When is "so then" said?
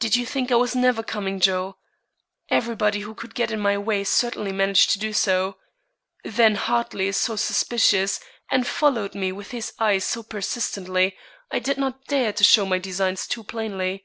5.14-6.56